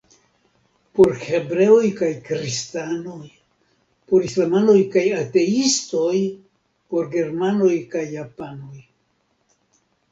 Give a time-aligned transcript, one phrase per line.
[0.99, 3.29] Por hebreoj kaj kristanoj,
[4.13, 6.19] por islamanoj kaj ateistoj,
[6.91, 8.85] por germanoj kaj japanoj.